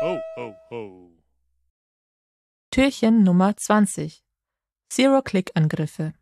[0.00, 1.10] Ho, ho, ho.
[2.70, 4.22] Türchen Nummer 20.
[4.90, 6.14] Zero-Click-Angriffe.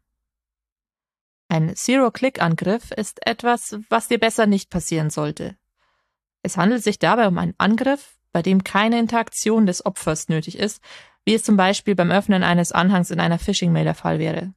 [1.48, 5.58] Ein Zero-Click-Angriff ist etwas, was dir besser nicht passieren sollte.
[6.42, 10.82] Es handelt sich dabei um einen Angriff, bei dem keine Interaktion des Opfers nötig ist,
[11.26, 14.54] wie es zum Beispiel beim Öffnen eines Anhangs in einer Phishing-Mail der Fall wäre.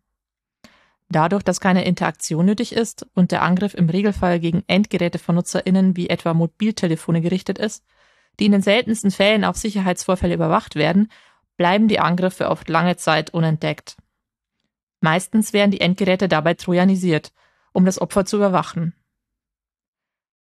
[1.09, 5.97] Dadurch, dass keine Interaktion nötig ist und der Angriff im Regelfall gegen Endgeräte von NutzerInnen
[5.97, 7.83] wie etwa Mobiltelefone gerichtet ist,
[8.39, 11.11] die in den seltensten Fällen auf Sicherheitsvorfälle überwacht werden,
[11.57, 13.97] bleiben die Angriffe oft lange Zeit unentdeckt.
[15.01, 17.31] Meistens werden die Endgeräte dabei trojanisiert,
[17.73, 18.93] um das Opfer zu überwachen.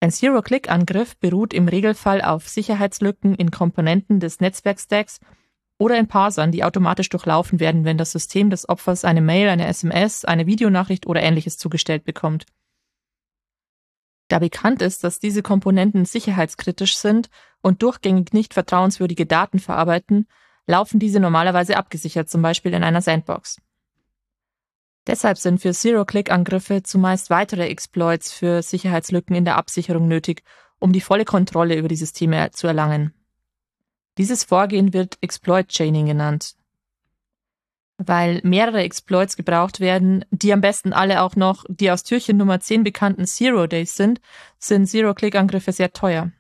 [0.01, 5.21] Ein Zero-Click-Angriff beruht im Regelfall auf Sicherheitslücken in Komponenten des Netzwerkstacks
[5.79, 9.67] oder in Parsern, die automatisch durchlaufen werden, wenn das System des Opfers eine Mail, eine
[9.67, 12.47] SMS, eine Videonachricht oder ähnliches zugestellt bekommt.
[14.33, 17.29] Da bekannt ist, dass diese Komponenten sicherheitskritisch sind
[17.61, 20.27] und durchgängig nicht vertrauenswürdige Daten verarbeiten,
[20.67, 23.61] laufen diese normalerweise abgesichert, zum Beispiel in einer Sandbox.
[25.07, 30.45] Deshalb sind für Zero-Click-Angriffe zumeist weitere Exploits für Sicherheitslücken in der Absicherung nötig,
[30.79, 33.13] um die volle Kontrolle über die Systeme zu erlangen.
[34.17, 36.55] Dieses Vorgehen wird Exploit Chaining genannt.
[38.05, 42.59] Weil mehrere Exploits gebraucht werden, die am besten alle auch noch die aus Türchen Nummer
[42.59, 44.21] 10 bekannten Zero Days sind,
[44.59, 46.33] sind Zero-Click-Angriffe sehr teuer.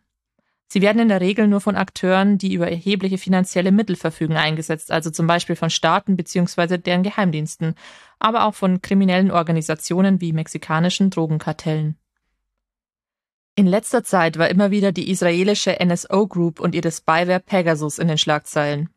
[0.72, 4.90] Sie werden in der Regel nur von Akteuren, die über erhebliche finanzielle Mittel verfügen, eingesetzt,
[4.90, 6.78] also zum Beispiel von Staaten bzw.
[6.78, 7.74] deren Geheimdiensten,
[8.18, 11.98] aber auch von kriminellen Organisationen wie mexikanischen Drogenkartellen.
[13.54, 18.08] In letzter Zeit war immer wieder die israelische NSO Group und ihre Spyware Pegasus in
[18.08, 18.88] den Schlagzeilen.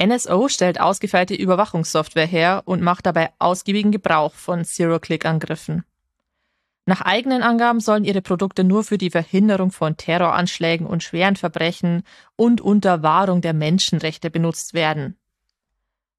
[0.00, 5.84] NSO stellt ausgefeilte Überwachungssoftware her und macht dabei ausgiebigen Gebrauch von Zero-Click-Angriffen.
[6.84, 12.02] Nach eigenen Angaben sollen ihre Produkte nur für die Verhinderung von Terroranschlägen und schweren Verbrechen
[12.34, 15.16] und unter Wahrung der Menschenrechte benutzt werden.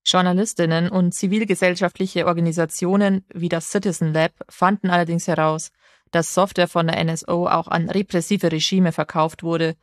[0.06, 5.72] Journalistinnen und zivilgesellschaftliche Organisationen wie das Citizen Lab fanden allerdings heraus,
[6.12, 9.76] dass Software von der NSO auch an repressive Regime verkauft wurde,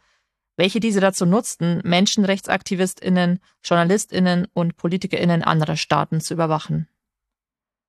[0.60, 6.87] welche diese dazu nutzten, Menschenrechtsaktivistinnen, Journalistinnen und Politikerinnen anderer Staaten zu überwachen.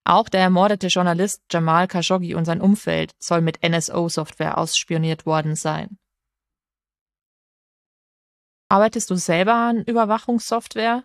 [0.06, 5.98] Auch der ermordete Journalist Jamal Khashoggi und sein Umfeld soll mit NSO-Software ausspioniert worden sein.
[8.70, 11.04] Arbeitest du selber an Überwachungssoftware?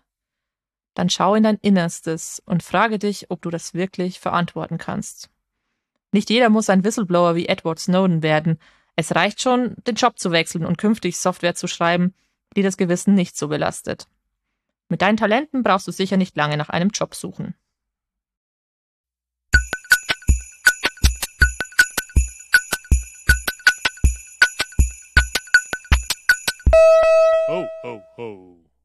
[0.94, 5.30] Dann schau in dein Innerstes und frage dich, ob du das wirklich verantworten kannst.
[6.12, 8.60] Nicht jeder muss ein Whistleblower wie Edward Snowden werden.
[8.98, 12.14] Es reicht schon, den Job zu wechseln und künftig Software zu schreiben,
[12.56, 14.08] die das Gewissen nicht so belastet.
[14.88, 17.54] Mit deinen Talenten brauchst du sicher nicht lange nach einem Job suchen.
[27.48, 28.75] Ho, ho, ho.